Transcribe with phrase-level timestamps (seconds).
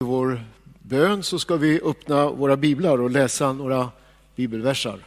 [0.00, 0.44] I vår
[0.82, 3.90] bön så ska vi öppna våra biblar och läsa några
[4.36, 5.06] bibelversar.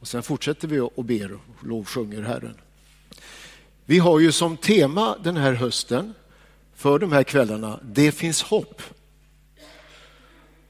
[0.00, 2.54] Och sen fortsätter vi och ber och lovsjunger Herren.
[3.84, 6.14] Vi har ju som tema den här hösten
[6.74, 8.82] för de här kvällarna, det finns hopp.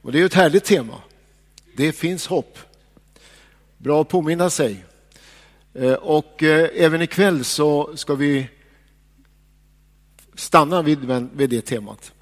[0.03, 1.03] Och det är ett härligt tema.
[1.77, 2.59] Det finns hopp.
[3.79, 4.85] Bra att påminna sig.
[5.75, 8.49] Eh, och eh, även ikväll så ska vi
[10.35, 12.13] stanna vid det temat.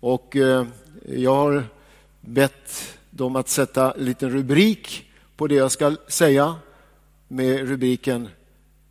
[0.00, 0.66] Och eh,
[1.06, 1.64] jag har
[2.20, 6.56] bett dem att sätta en liten rubrik på det jag ska säga
[7.28, 8.28] med rubriken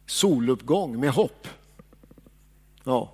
[0.05, 1.47] Soluppgång med hopp.
[2.83, 3.13] Ja.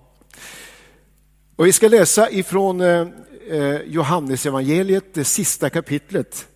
[1.56, 3.08] Och vi ska läsa ifrån eh,
[3.50, 6.48] eh, Johannesevangeliet, det sista kapitlet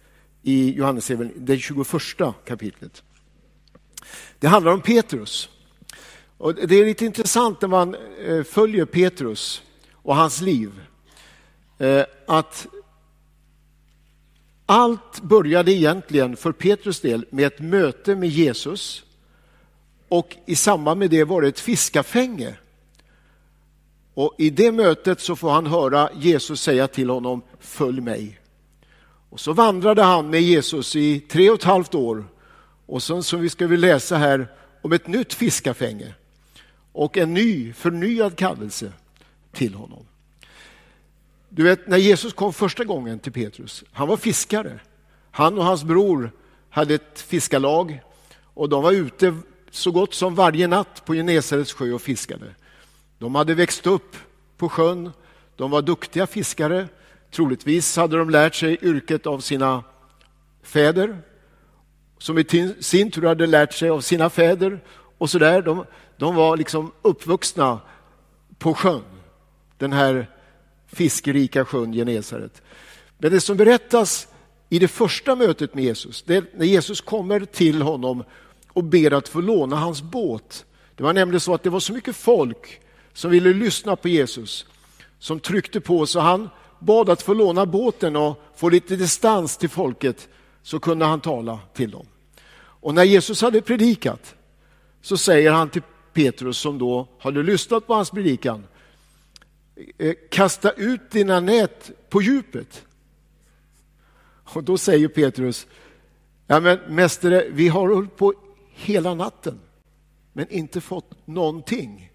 [0.42, 1.88] i Johannesevangeliet, det 21
[2.46, 3.04] kapitlet.
[4.40, 5.50] Det handlar om Petrus.
[6.38, 7.96] Och det är lite intressant när man
[8.46, 9.62] följer Petrus
[9.94, 10.72] och hans liv.
[11.78, 12.68] Eh, att
[14.66, 19.04] allt började egentligen för Petrus del med ett möte med Jesus
[20.10, 22.56] och i samband med det var det ett fiskafänge.
[24.14, 28.40] Och I det mötet så får han höra Jesus säga till honom, följ mig.
[29.30, 32.26] Och så vandrade han med Jesus i tre och ett halvt år.
[32.86, 34.48] Och sen så vi ska vi läsa här
[34.82, 36.14] om ett nytt fiskafänge
[36.92, 38.92] och en ny, förnyad kallelse
[39.52, 40.06] till honom.
[41.50, 44.80] Du vet, när Jesus kom första gången till Petrus, han var fiskare.
[45.32, 46.32] Han och hans bror
[46.70, 48.02] hade ett fiskarlag
[48.42, 49.36] och de var ute
[49.72, 52.56] så gott som varje natt på Genesarets sjö och fiskade.
[53.18, 54.16] De hade växt upp
[54.58, 55.12] på sjön,
[55.56, 56.88] de var duktiga fiskare.
[57.32, 59.84] Troligtvis hade de lärt sig yrket av sina
[60.64, 61.18] fäder,
[62.18, 64.80] som i sin tur hade lärt sig av sina fäder.
[65.18, 65.62] och så där.
[65.62, 65.86] De,
[66.18, 67.80] de var liksom uppvuxna
[68.58, 69.04] på sjön,
[69.78, 70.28] den här
[70.96, 72.62] fiskerika sjön Genesaret.
[73.18, 74.28] Men det som berättas
[74.70, 78.24] i det första mötet med Jesus, det är när Jesus kommer till honom
[78.74, 80.66] och ber att få låna hans båt.
[80.96, 82.82] Det var nämligen så att det var så mycket folk
[83.14, 84.66] som ville lyssna på Jesus,
[85.20, 86.50] som tryckte på så han
[86.80, 90.28] bad att få låna båten och få lite distans till folket
[90.64, 92.06] så kunde han tala till dem.
[92.58, 94.36] Och när Jesus hade predikat
[95.02, 95.82] så säger han till
[96.14, 98.64] Petrus som då hade lyssnat på hans predikan,
[99.98, 102.86] Eh, kasta ut dina nät på djupet.
[104.28, 105.68] Och då säger Petrus,
[106.48, 108.34] ja men mästare, vi har hållit på
[108.70, 109.60] hela natten
[110.34, 112.12] men inte fått någonting.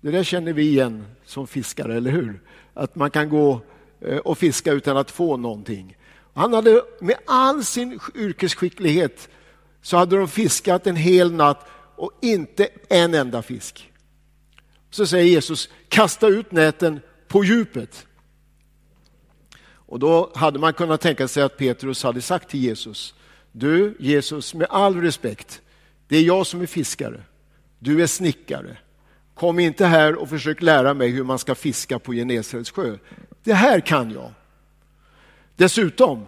[0.00, 2.40] Det där känner vi igen som fiskare, eller hur?
[2.74, 3.60] Att man kan gå
[4.00, 5.96] eh, och fiska utan att få någonting.
[6.34, 9.28] Han hade med all sin yrkesskicklighet
[9.82, 13.93] så hade de fiskat en hel natt och inte en enda fisk
[14.94, 18.06] så säger Jesus, kasta ut näten på djupet.
[19.64, 23.14] Och då hade man kunnat tänka sig att Petrus hade sagt till Jesus,
[23.52, 25.62] du Jesus, med all respekt,
[26.08, 27.22] det är jag som är fiskare,
[27.78, 28.76] du är snickare.
[29.34, 32.98] Kom inte här och försök lära mig hur man ska fiska på Genesarets sjö.
[33.44, 34.30] Det här kan jag.
[35.56, 36.26] Dessutom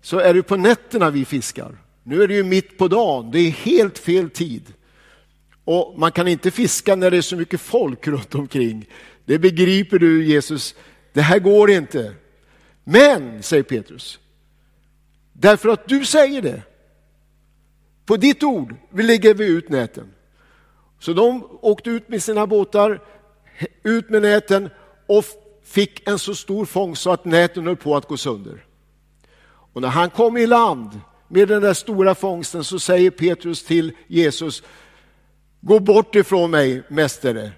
[0.00, 1.78] så är det på nätterna vi fiskar.
[2.02, 4.74] Nu är det ju mitt på dagen, det är helt fel tid.
[5.64, 8.86] Och man kan inte fiska när det är så mycket folk runt omkring.
[9.24, 10.74] Det begriper du Jesus,
[11.12, 12.14] det här går inte.
[12.84, 14.18] Men, säger Petrus,
[15.32, 16.62] därför att du säger det,
[18.06, 20.12] på ditt ord vi lägger vi ut näten.
[20.98, 23.02] Så de åkte ut med sina båtar,
[23.82, 24.70] ut med näten
[25.06, 25.24] och
[25.64, 28.64] fick en så stor fångst så att näten höll på att gå sönder.
[29.72, 33.92] Och när han kom i land med den där stora fångsten så säger Petrus till
[34.06, 34.62] Jesus,
[35.60, 37.52] Gå bort ifrån mig, mästare.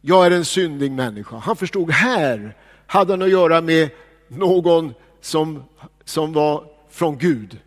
[0.00, 1.36] Jag är en syndig människa.
[1.36, 3.90] Han förstod här hade han att göra med
[4.28, 5.64] någon som,
[6.04, 7.60] som var från Gud.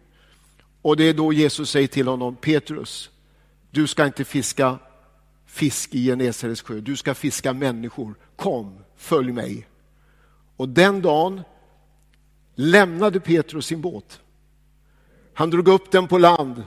[0.81, 3.09] Och det är då Jesus säger till honom, Petrus,
[3.71, 4.79] du ska inte fiska
[5.45, 8.15] fisk i Genesarets sjö, du ska fiska människor.
[8.35, 9.67] Kom, följ mig.
[10.55, 11.41] Och den dagen
[12.55, 14.19] lämnade Petrus sin båt.
[15.33, 16.63] Han drog upp den på land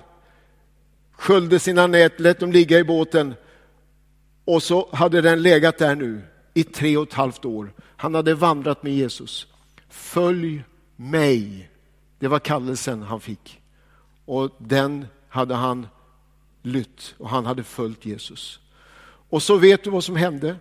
[1.22, 3.34] sköljde sina nät, lät dem ligga i båten
[4.44, 6.22] och så hade den legat där nu
[6.54, 7.72] i tre och ett halvt år.
[7.96, 9.46] Han hade vandrat med Jesus.
[9.88, 10.64] Följ
[10.96, 11.70] mig.
[12.18, 13.60] Det var kallelsen han fick.
[14.24, 15.86] Och den hade han
[16.62, 18.60] lytt och han hade följt Jesus.
[19.28, 20.56] Och så vet du vad som hände.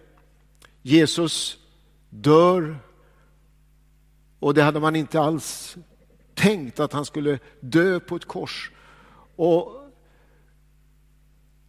[0.82, 1.58] Jesus
[2.10, 2.78] dör
[4.40, 5.78] och det hade man inte alls
[6.34, 8.72] tänkt att han skulle dö på ett kors.
[9.36, 9.81] Och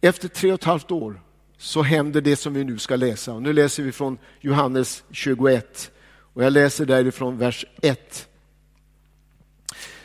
[0.03, 1.21] efter tre och ett halvt år
[1.57, 3.33] så händer det som vi nu ska läsa.
[3.33, 5.91] Och nu läser vi från Johannes 21.
[6.33, 8.27] Och jag läser därifrån vers 1.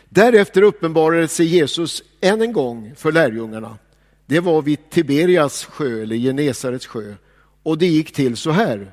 [0.09, 3.79] Därefter uppenbarade sig Jesus än en gång för lärjungarna.
[4.27, 7.15] Det var vid Tiberias sjö, eller Genesarets sjö.
[7.63, 8.93] Och det gick till så här.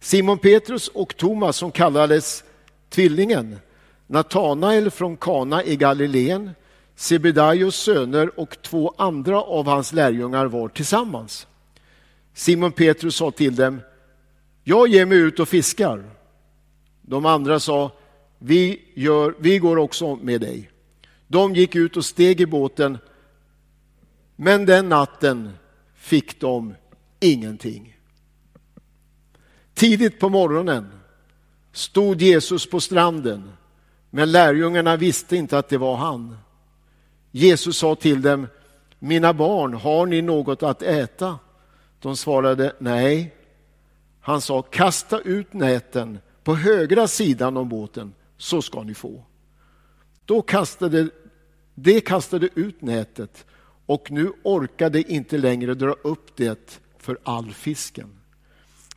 [0.00, 2.44] Simon Petrus och Thomas som kallades
[2.88, 3.58] Tvillingen,
[4.06, 6.50] Natanael från Kana i Galileen,
[6.96, 11.46] Sebedaios söner och två andra av hans lärjungar var tillsammans.
[12.34, 13.80] Simon Petrus sa till dem,
[14.64, 16.10] jag ger mig ut och fiskar.
[17.02, 17.92] De andra sa,
[18.38, 20.70] vi, gör, vi går också med dig.
[21.26, 22.98] De gick ut och steg i båten,
[24.36, 25.50] men den natten
[25.94, 26.74] fick de
[27.20, 27.98] ingenting.
[29.74, 30.88] Tidigt på morgonen
[31.72, 33.52] stod Jesus på stranden,
[34.10, 36.36] men lärjungarna visste inte att det var han.
[37.36, 38.46] Jesus sa till dem,
[38.98, 41.38] mina barn, har ni något att äta?
[41.98, 43.34] De svarade nej.
[44.20, 49.24] Han sa, kasta ut näten på högra sidan om båten så ska ni få.
[50.24, 51.08] Då kastade
[51.74, 53.46] de kastade ut nätet
[53.86, 58.10] och nu orkade inte längre dra upp det för all fisken.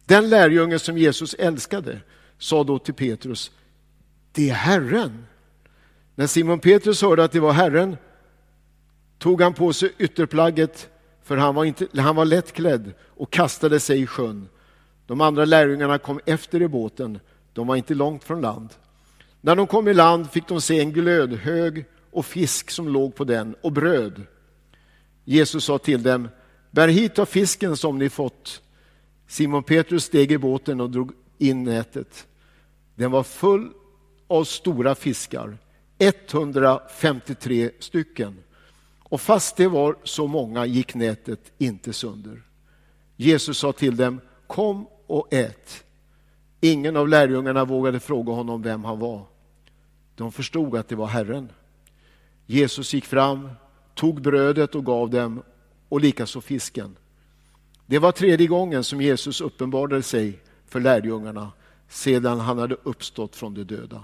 [0.06, 2.02] Den lärjunge som Jesus älskade
[2.38, 3.52] sa då till Petrus,
[4.32, 5.26] det är Herren.
[6.16, 7.98] När Simon Petrus hörde att det var Herren
[9.18, 10.90] tog han på sig ytterplagget,
[11.24, 14.50] för han var, inte, han var lättklädd, och kastade sig i sjön.
[15.06, 17.20] De andra lärjungarna kom efter i båten,
[17.54, 18.70] de var inte långt från land.
[19.42, 23.24] När de kom i land fick de se en glödhög och fisk som låg på
[23.24, 24.22] den och bröd.
[25.24, 26.30] Jesus sa till dem,
[26.72, 28.62] bär hit av fisken som ni fått.
[29.28, 32.28] Simon Petrus steg i båten och drog in nätet.
[32.96, 33.70] Den var full
[34.28, 35.58] av stora fiskar,
[35.98, 38.38] 153 stycken.
[39.10, 42.42] Och fast det var så många gick nätet inte sönder.
[43.16, 45.84] Jesus sa till dem, kom och ät.
[46.62, 49.26] Ingen av lärjungarna vågade fråga honom vem han var.
[50.16, 51.52] De förstod att det var Herren.
[52.46, 53.50] Jesus gick fram,
[53.94, 55.44] tog brödet och gav dem
[55.90, 56.98] och likaså fisken.
[57.86, 61.52] Det var tredje gången som Jesus uppenbarade sig för lärjungarna
[61.88, 64.04] sedan han hade uppstått från de döda.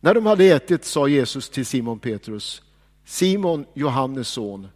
[0.00, 2.62] När de hade ätit sa Jesus till Simon Petrus,
[3.04, 4.68] Simon, Johannes son,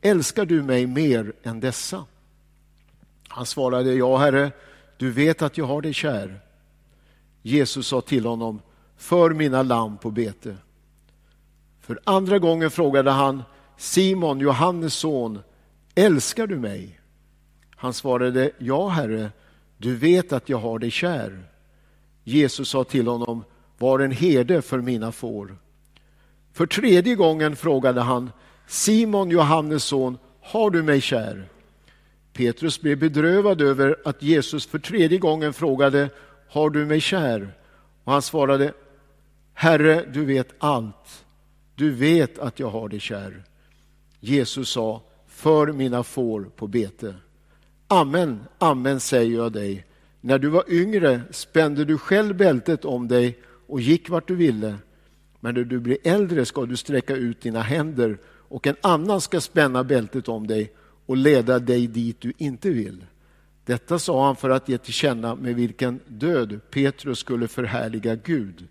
[0.00, 2.04] älskar du mig mer än dessa?
[3.28, 4.52] Han svarade, ja herre,
[4.96, 6.40] du vet att jag har dig kär.
[7.42, 8.60] Jesus sa till honom,
[8.96, 10.56] för mina lamm på bete.
[11.80, 13.42] För andra gången frågade han,
[13.76, 15.38] Simon, Johannes son,
[15.94, 17.00] älskar du mig?
[17.76, 19.30] Han svarade, ja herre,
[19.76, 21.48] du vet att jag har dig kär.
[22.24, 23.44] Jesus sa till honom,
[23.78, 25.56] var en herde för mina får.
[26.52, 28.30] För tredje gången frågade han,
[28.66, 31.48] Simon, Johannes son, har du mig kär?
[32.32, 36.10] Petrus blev bedrövad över att Jesus för tredje gången frågade,
[36.48, 37.54] har du mig kär?
[38.04, 38.72] Och han svarade,
[39.54, 41.24] Herre, du vet allt.
[41.74, 43.44] Du vet att jag har dig kär.
[44.20, 47.14] Jesus sa, för mina får på bete.
[47.88, 49.86] Amen, amen säger jag dig.
[50.20, 54.76] När du var yngre spände du själv bältet om dig och gick vart du ville.
[55.44, 59.40] Men när du blir äldre ska du sträcka ut dina händer och en annan ska
[59.40, 60.72] spänna bältet om dig
[61.06, 63.04] och leda dig dit du inte vill.
[63.64, 68.68] Detta sa han för att ge till känna med vilken död Petrus skulle förhärliga Gud.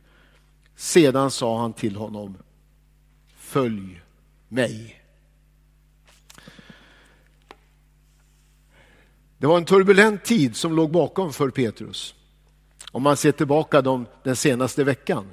[0.75, 2.37] Sedan sa han till honom,
[3.35, 4.01] följ
[4.47, 5.01] mig.
[9.37, 12.15] Det var en turbulent tid som låg bakom för Petrus.
[12.91, 13.81] Om man ser tillbaka
[14.23, 15.25] den senaste veckan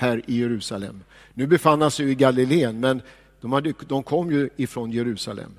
[0.00, 1.02] här i Jerusalem.
[1.34, 3.02] Nu befann han sig i Galileen, men
[3.40, 5.50] de, hade, de kom ju ifrån Jerusalem.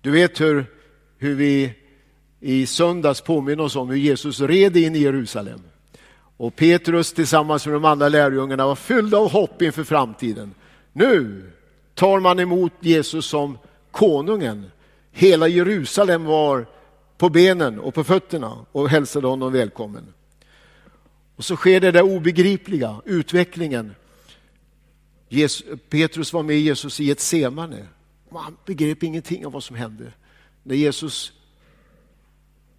[0.00, 0.66] Du vet hur,
[1.18, 1.74] hur vi
[2.40, 5.60] i söndags påminner oss om hur Jesus red in i Jerusalem.
[6.36, 10.54] Och Petrus tillsammans med de andra lärjungarna var fyllda av hopp inför framtiden.
[10.92, 11.42] Nu
[11.94, 13.58] tar man emot Jesus som
[13.90, 14.70] konungen.
[15.12, 16.66] Hela Jerusalem var
[17.18, 20.12] på benen och på fötterna och hälsade honom välkommen.
[21.36, 23.94] Och så sker det där obegripliga, utvecklingen.
[25.28, 27.86] Jesus, Petrus var med Jesus i ett semane.
[28.30, 30.12] Han begrep ingenting av vad som hände.
[30.62, 31.32] När Jesus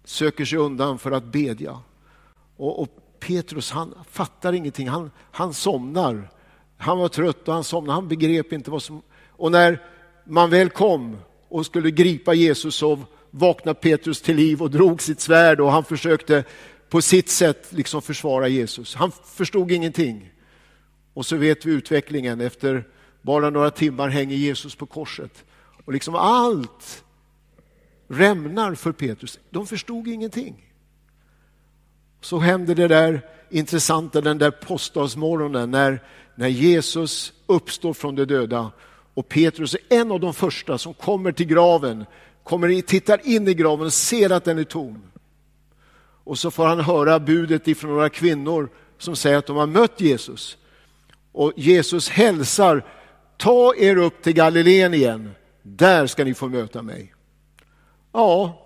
[0.04, 1.80] söker sig undan för att bedja.
[2.56, 2.88] Och, och
[3.20, 6.30] Petrus han fattar ingenting, han, han somnar.
[6.76, 9.02] Han var trött och han somnade, han begrep inte vad som...
[9.28, 9.82] Och när
[10.24, 11.16] man väl kom
[11.48, 12.98] och skulle gripa Jesus så
[13.30, 16.44] vaknade Petrus till liv och drog sitt svärd och han försökte
[16.94, 18.94] på sitt sätt liksom försvara Jesus.
[18.94, 20.32] Han förstod ingenting.
[21.14, 22.40] Och så vet vi utvecklingen.
[22.40, 22.88] Efter
[23.22, 25.44] bara några timmar hänger Jesus på korset.
[25.84, 27.04] Och liksom allt
[28.08, 29.38] rämnar för Petrus.
[29.50, 30.72] De förstod ingenting.
[32.20, 33.20] Så hände det där
[33.50, 36.02] intressanta den där påskdagsmorgonen när,
[36.34, 38.72] när Jesus uppstår från de döda
[39.14, 42.04] och Petrus är en av de första som kommer till graven,
[42.42, 45.02] kommer tittar in i graven och ser att den är tom.
[46.24, 50.00] Och så får han höra budet ifrån några kvinnor som säger att de har mött
[50.00, 50.58] Jesus.
[51.32, 52.84] Och Jesus hälsar,
[53.36, 55.30] ta er upp till Galileen igen,
[55.62, 57.14] där ska ni få möta mig.
[58.12, 58.60] Ja,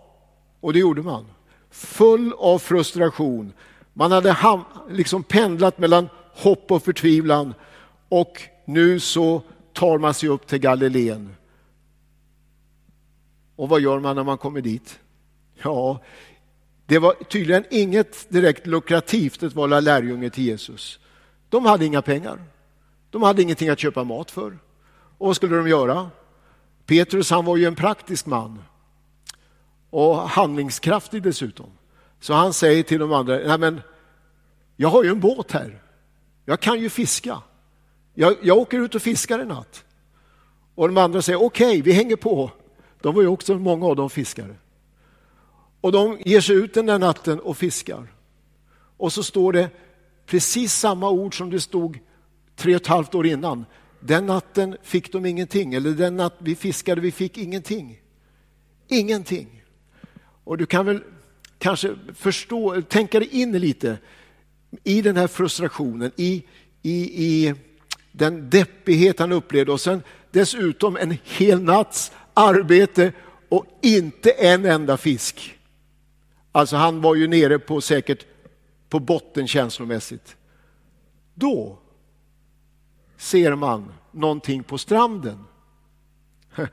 [0.61, 1.27] och det gjorde man.
[1.71, 3.53] Full av frustration.
[3.93, 4.37] Man hade
[4.91, 7.55] liksom pendlat mellan hopp och förtvivlan
[8.09, 11.35] och nu så tar man sig upp till Galileen.
[13.57, 14.99] Och vad gör man när man kommer dit?
[15.63, 16.01] Ja,
[16.89, 20.99] det var tydligen inget direkt lukrativt att vara lärjunge till Jesus.
[21.49, 22.45] De hade inga pengar.
[23.11, 24.59] De hade ingenting att köpa mat för.
[25.19, 26.11] Och vad skulle de göra?
[26.87, 28.63] Petrus han var ju en praktisk man
[29.91, 31.71] och handlingskraftig dessutom.
[32.21, 33.81] Så han säger till de andra, Nej, men
[34.77, 35.83] jag har ju en båt här.
[36.45, 37.43] Jag kan ju fiska.
[38.15, 39.85] Jag, jag åker ut och fiskar en natt.
[40.75, 42.51] Och de andra säger, okej, okay, vi hänger på.
[43.01, 44.57] De var ju också många av dem fiskare.
[45.81, 48.13] Och de ger sig ut den där natten och fiskar.
[48.97, 49.71] Och så står det
[50.27, 51.99] precis samma ord som det stod
[52.57, 53.65] tre och ett halvt år innan.
[54.01, 58.01] Den natten fick de ingenting, eller den natt vi fiskade, vi fick ingenting.
[58.89, 59.63] Ingenting.
[60.45, 61.03] Och du kan väl
[61.59, 63.99] kanske förstå, tänka dig in lite
[64.85, 66.45] i den här frustrationen, i,
[66.83, 67.55] i, i
[68.13, 73.13] den deppighet han upplevde och sen dessutom en hel natts arbete
[73.49, 75.58] och inte en enda fisk.
[76.59, 78.27] Alltså han var ju nere på säkert
[78.89, 80.37] på botten känslomässigt.
[81.35, 81.79] Då
[83.17, 85.45] ser man någonting på stranden.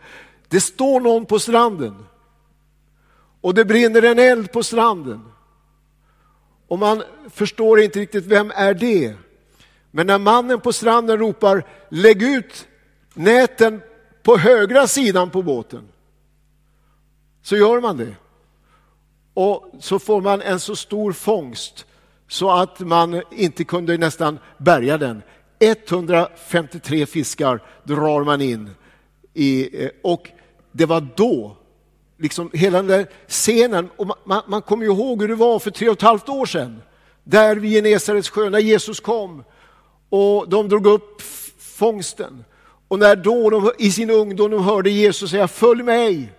[0.48, 2.06] Det står någon på stranden
[3.42, 5.32] och det brinner en eld på stranden.
[6.68, 9.16] Och man förstår inte riktigt vem är det.
[9.92, 12.68] Men när mannen på stranden ropar lägg ut
[13.14, 13.82] näten
[14.24, 15.88] på högra sidan på båten
[17.42, 18.16] så gör man det.
[19.36, 21.86] Och så får man en så stor fångst
[22.28, 25.22] så att man inte kunde nästan bärga den.
[25.60, 28.70] 153 fiskar drar man in.
[29.34, 30.30] I, eh, och
[30.72, 31.58] det var då,
[32.18, 35.72] liksom hela den där scenen, och man, man kommer ju ihåg hur det var för
[35.72, 36.82] tre och ett halvt år sedan,
[37.24, 39.44] där vid Genesarets sjö, när Jesus kom
[40.10, 41.22] och de drog upp
[41.60, 42.44] fångsten.
[42.88, 46.32] Och när då de i sin ungdom de hörde Jesus säga följ mig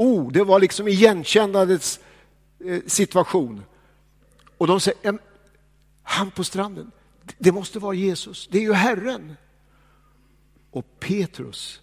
[0.00, 2.00] ord, det var liksom igenkännandets
[2.64, 3.64] eh, situation.
[4.58, 5.18] Och de säger,
[6.02, 6.90] han på stranden,
[7.38, 9.36] det måste vara Jesus, det är ju Herren.
[10.70, 11.80] Och Petrus,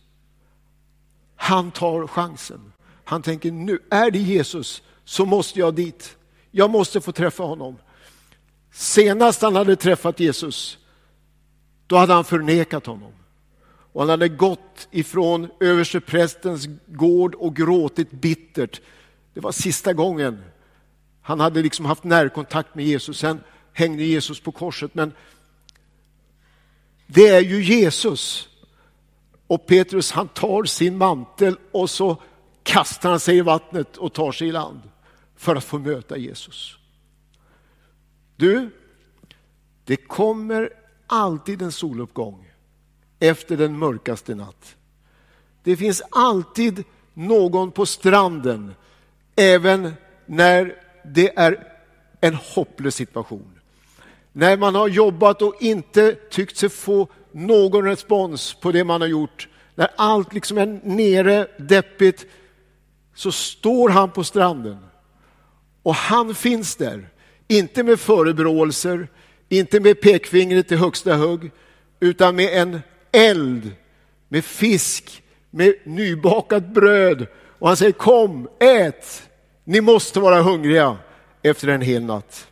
[1.35, 2.73] han tar chansen.
[3.03, 6.17] Han tänker nu, är det Jesus så måste jag dit.
[6.51, 7.77] Jag måste få träffa honom.
[8.71, 10.77] Senast han hade träffat Jesus,
[11.87, 13.13] då hade han förnekat honom.
[13.97, 18.81] Och han hade gått ifrån översteprästens gård och gråtit bittert.
[19.33, 20.43] Det var sista gången
[21.21, 23.17] han hade liksom haft närkontakt med Jesus.
[23.17, 24.95] Sen hängde Jesus på korset.
[24.95, 25.13] Men
[27.07, 28.49] det är ju Jesus.
[29.47, 32.21] Och Petrus han tar sin mantel och så
[32.63, 34.81] kastar han sig i vattnet och tar sig i land
[35.35, 36.77] för att få möta Jesus.
[38.35, 38.69] Du,
[39.83, 40.69] det kommer
[41.07, 42.46] alltid en soluppgång
[43.19, 44.75] efter den mörkaste natt.
[45.63, 46.83] Det finns alltid
[47.13, 48.75] någon på stranden
[49.35, 49.93] även
[50.25, 51.67] när det är
[52.21, 53.59] en hopplös situation.
[54.33, 59.07] När man har jobbat och inte tyckt sig få någon respons på det man har
[59.07, 62.25] gjort, när allt liksom är nere, deppigt,
[63.15, 64.77] så står han på stranden.
[65.83, 67.09] Och han finns där,
[67.47, 69.07] inte med förebråelser,
[69.49, 71.51] inte med pekfingret i högsta hugg,
[71.99, 72.79] utan med en
[73.17, 73.71] eld,
[74.27, 77.27] med fisk, med nybakat bröd.
[77.59, 79.29] Och han säger kom, ät,
[79.63, 80.97] ni måste vara hungriga
[81.41, 82.47] efter en hel natt.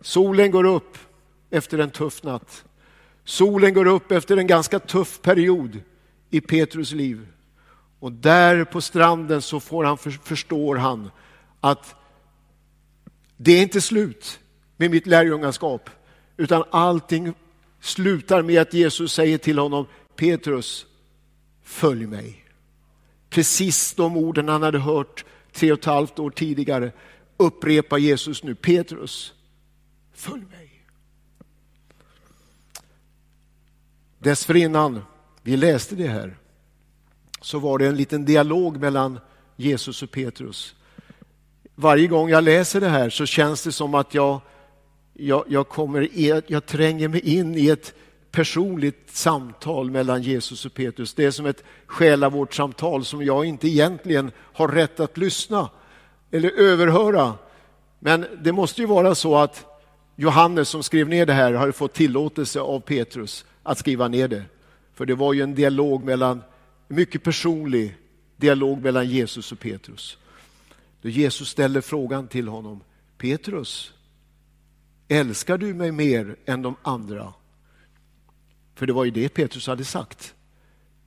[0.00, 0.98] Solen går upp
[1.50, 2.64] efter en tuff natt.
[3.24, 5.80] Solen går upp efter en ganska tuff period
[6.30, 7.26] i Petrus liv.
[8.00, 11.10] Och där på stranden så får han, förstår han
[11.60, 11.94] att
[13.36, 14.40] det är inte slut
[14.76, 15.90] med mitt lärjungaskap,
[16.36, 17.34] utan allting
[17.80, 20.86] slutar med att Jesus säger till honom, Petrus,
[21.62, 22.44] följ mig.
[23.30, 26.92] Precis de orden han hade hört tre och ett halvt år tidigare
[27.36, 28.54] upprepar Jesus nu.
[28.54, 29.32] Petrus,
[30.12, 30.84] följ mig.
[34.18, 35.02] Dessförinnan,
[35.42, 36.36] vi läste det här,
[37.40, 39.20] så var det en liten dialog mellan
[39.56, 40.74] Jesus och Petrus.
[41.74, 44.40] varje gång jag läser det här så känns det som att jag,
[45.20, 47.94] jag, jag, kommer i, jag tränger mig in i ett
[48.30, 51.14] personligt samtal mellan Jesus och Petrus.
[51.14, 55.70] Det är som ett själavårdssamtal som jag inte egentligen har rätt att lyssna
[56.30, 57.34] eller överhöra.
[57.98, 59.66] Men det måste ju vara så att
[60.16, 64.44] Johannes som skrev ner det här har fått tillåtelse av Petrus att skriva ner det.
[64.94, 66.42] För det var ju en dialog mellan,
[66.88, 67.96] mycket personlig
[68.36, 70.18] dialog mellan Jesus och Petrus.
[71.02, 72.80] Då Jesus ställer frågan till honom,
[73.18, 73.92] Petrus,
[75.10, 77.32] älskar du mig mer än de andra?
[78.74, 80.34] För det var ju det Petrus hade sagt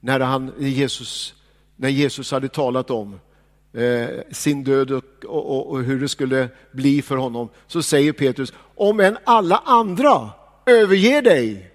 [0.00, 1.34] när, han, Jesus,
[1.76, 3.20] när Jesus hade talat om
[3.72, 7.48] eh, sin död och, och, och, hur det skulle bli för honom.
[7.66, 10.30] Så säger Petrus, om än alla andra
[10.66, 11.70] överger dig,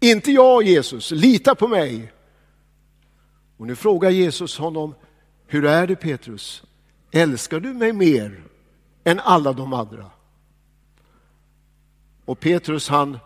[0.00, 2.12] inte jag Jesus, lita på mig.
[3.56, 4.94] Och nu frågar Jesus honom,
[5.46, 6.62] hur är det Petrus?
[7.12, 8.42] Älskar du mig mer
[9.04, 10.10] än alla de andra?
[12.30, 13.18] Och Petrus han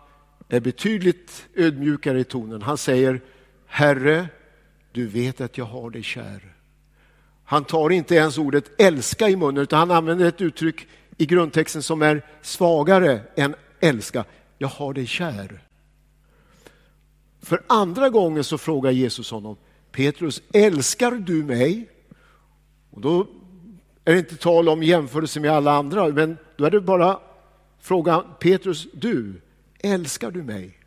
[0.49, 2.61] är betydligt ödmjukare i tonen.
[2.61, 3.21] Han säger,
[3.65, 4.27] Herre,
[4.91, 6.55] du vet att jag har dig kär.
[7.43, 11.83] Han tar inte ens ordet älska i munnen utan han använder ett uttryck i grundtexten
[11.83, 14.25] som är svagare än älska.
[14.57, 15.61] Jag har dig kär.
[17.41, 19.57] För andra gången så frågar Jesus honom,
[19.91, 21.89] Petrus, älskar du mig?
[22.91, 23.27] Och då
[24.05, 27.19] är det inte tal om jämförelse med alla andra, men då är det bara
[27.85, 29.41] frågar Petrus, du,
[29.79, 30.77] älskar du mig?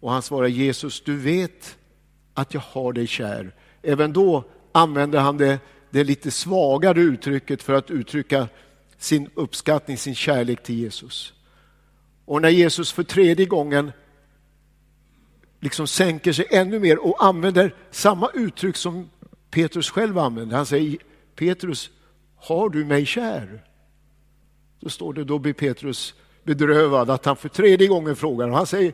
[0.00, 1.76] Och han svarar, Jesus, du vet
[2.34, 3.54] att jag har dig kär.
[3.82, 5.58] Även då använder han det,
[5.90, 8.48] det lite svagare uttrycket för att uttrycka
[8.98, 11.32] sin uppskattning, sin kärlek till Jesus.
[12.24, 13.92] Och när Jesus för tredje gången
[15.60, 19.10] liksom sänker sig ännu mer och använder samma uttryck som
[19.50, 20.56] Petrus själv använder.
[20.56, 20.98] Han säger
[21.34, 21.90] Petrus,
[22.36, 23.64] har du mig kär?
[24.82, 28.66] Då står det, då blir Petrus bedrövad att han för tredje gången frågar och han
[28.66, 28.92] säger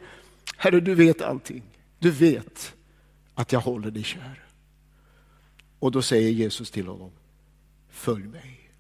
[0.57, 1.63] Herre, du vet allting.
[1.99, 2.75] Du vet
[3.35, 4.45] att jag håller dig kär.
[5.79, 7.11] Och då säger Jesus till honom,
[7.91, 8.71] följ mig.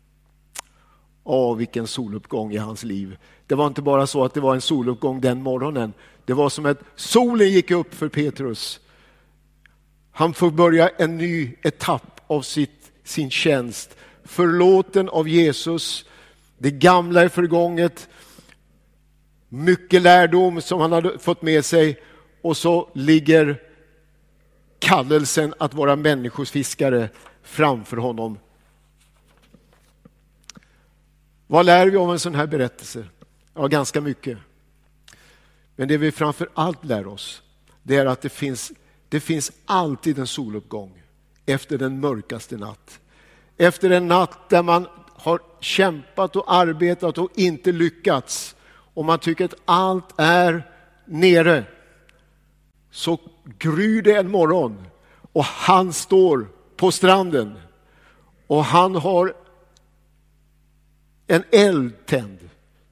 [1.24, 3.18] Åh, vilken soluppgång i hans liv.
[3.46, 5.92] Det var inte bara så att det var en soluppgång den morgonen.
[6.24, 8.80] Det var som att solen gick upp för Petrus.
[10.10, 13.96] Han får börja en ny etapp av sitt, sin tjänst.
[14.24, 16.04] Förlåten av Jesus.
[16.58, 18.08] Det gamla är förgånget.
[19.48, 22.00] Mycket lärdom som han hade fått med sig.
[22.42, 23.62] Och så ligger
[24.78, 27.08] kallelsen att vara människofiskare
[27.42, 28.38] framför honom.
[31.46, 33.06] Vad lär vi av en sån här berättelse?
[33.54, 34.38] Ja, ganska mycket.
[35.76, 37.42] Men det vi framför allt lär oss,
[37.82, 38.72] det är att det finns,
[39.08, 41.02] det finns alltid en soluppgång
[41.46, 43.00] efter den mörkaste natt.
[43.56, 44.86] Efter en natt där man
[45.18, 48.56] har kämpat och arbetat och inte lyckats
[48.94, 50.62] och man tycker att allt är
[51.04, 51.64] nere
[52.90, 53.18] så
[53.58, 54.86] gryr det en morgon
[55.32, 57.58] och han står på stranden
[58.46, 59.34] och han har
[61.26, 62.38] en eld tänd.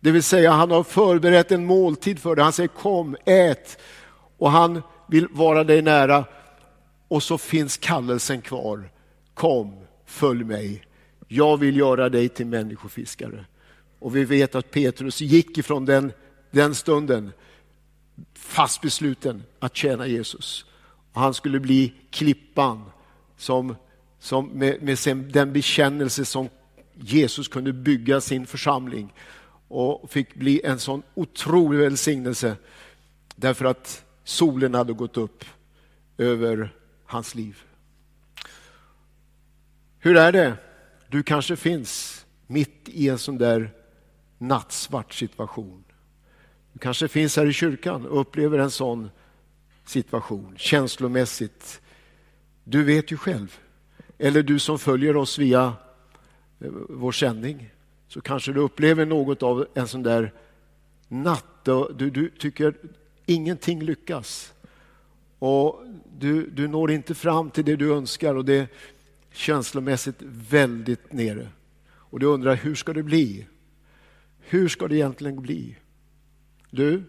[0.01, 2.43] Det vill säga han har förberett en måltid för dig.
[2.43, 3.79] Han säger kom, ät.
[4.39, 6.25] Och han vill vara dig nära.
[7.09, 8.91] Och så finns kallelsen kvar.
[9.35, 10.83] Kom, följ mig.
[11.29, 13.45] Jag vill göra dig till människofiskare.
[13.99, 16.13] Och vi vet att Petrus gick ifrån den,
[16.51, 17.33] den stunden
[18.35, 20.65] fast besluten att tjäna Jesus.
[21.13, 22.85] Och han skulle bli klippan
[23.37, 23.77] som,
[24.19, 26.49] som med, med sin, den bekännelse som
[26.95, 29.13] Jesus kunde bygga sin församling
[29.69, 32.57] och fick bli en sån otrolig välsignelse
[33.37, 35.45] därför att solen hade gått upp
[36.19, 37.63] över hans liv.
[39.99, 40.57] Hur är det?
[41.09, 43.71] Du kanske finns mitt i en sån där
[44.39, 45.85] nattsvart situation.
[46.73, 49.11] Du kanske finns här i kyrkan och upplever en sån
[49.85, 51.81] situation känslomässigt.
[52.65, 53.59] Du vet ju själv.
[54.19, 55.75] Eller du som följer oss via
[56.61, 57.71] eh, vår sändning
[58.09, 60.33] så kanske du upplever något av en sån där
[61.09, 62.75] natt och du, du tycker
[63.27, 64.53] ingenting lyckas.
[65.39, 65.83] Och
[66.19, 68.69] du, du når inte fram till det du önskar och det
[69.37, 71.49] känslomässigt väldigt nere.
[71.89, 73.47] Och du undrar, hur ska det bli?
[74.39, 75.77] Hur ska det egentligen bli?
[76.71, 77.03] Du,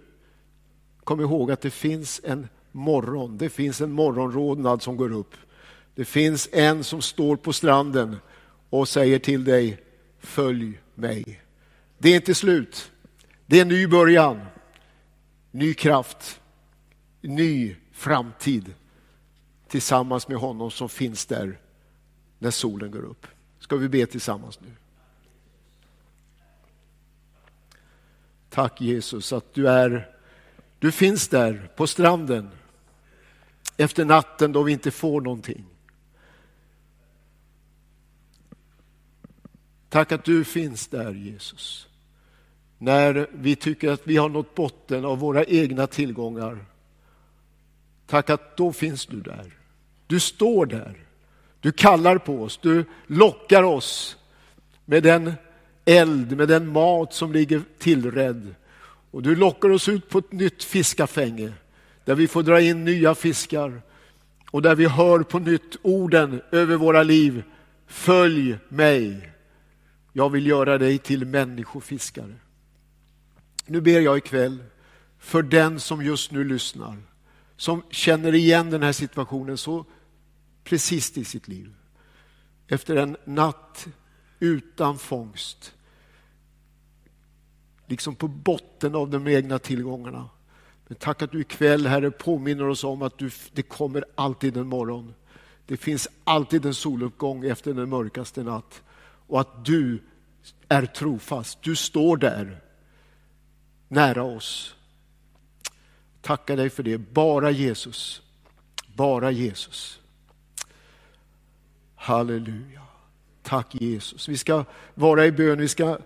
[1.03, 5.35] kom ihåg att det finns en morgon, det finns en morgonrodnad som går upp.
[5.95, 8.15] Det finns en som står på stranden
[8.69, 9.83] och säger till dig,
[10.19, 11.41] följ mig.
[11.97, 12.91] Det är inte slut.
[13.45, 14.41] Det är en ny början,
[15.51, 16.41] ny kraft,
[17.21, 18.73] ny framtid
[19.67, 21.59] tillsammans med honom som finns där
[22.39, 23.27] när solen går upp.
[23.59, 24.71] Ska vi be tillsammans nu?
[28.49, 30.15] Tack Jesus att du är,
[30.79, 32.49] du finns där på stranden
[33.77, 35.65] efter natten då vi inte får någonting.
[39.89, 41.87] Tack att du finns där Jesus.
[42.77, 46.65] När vi tycker att vi har nått botten av våra egna tillgångar.
[48.05, 49.57] Tack att då finns du där.
[50.07, 51.06] Du står där.
[51.59, 54.17] Du kallar på oss, du lockar oss
[54.85, 55.33] med den
[55.85, 58.55] eld, med den mat som ligger tillredd.
[59.11, 61.53] Och du lockar oss ut på ett nytt fiskafänge
[62.05, 63.81] där vi får dra in nya fiskar
[64.51, 67.43] och där vi hör på nytt orden över våra liv.
[67.87, 69.31] Följ mig.
[70.13, 72.35] Jag vill göra dig till människofiskare.
[73.65, 74.63] Nu ber jag ikväll
[75.19, 76.97] för den som just nu lyssnar,
[77.57, 79.85] som känner igen den här situationen så
[80.67, 81.75] precis i sitt liv.
[82.67, 83.87] Efter en natt
[84.39, 85.73] utan fångst,
[87.85, 90.29] liksom på botten av de egna tillgångarna.
[90.87, 94.67] Men tack att du ikväll, Herre, påminner oss om att du, det kommer alltid en
[94.67, 95.13] morgon.
[95.65, 98.81] Det finns alltid en soluppgång efter den mörkaste natt.
[99.27, 100.03] Och att du
[100.67, 101.61] är trofast.
[101.61, 102.61] Du står där,
[103.87, 104.75] nära oss.
[106.21, 106.97] Tackar dig för det.
[106.97, 108.21] Bara Jesus.
[108.95, 109.99] Bara Jesus.
[111.97, 112.81] Halleluja.
[113.43, 114.29] Tack Jesus.
[114.29, 115.59] Vi ska vara i bön.
[115.59, 115.97] Vi ska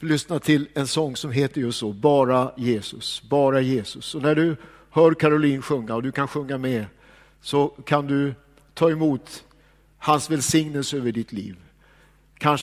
[0.00, 4.14] lyssna till en sång som heter just så, Bara Jesus, bara Jesus.
[4.14, 4.56] Och när du
[4.90, 6.86] hör Caroline sjunga och du kan sjunga med
[7.40, 8.34] så kan du
[8.74, 9.44] ta emot
[9.98, 11.56] hans välsignelse över ditt liv.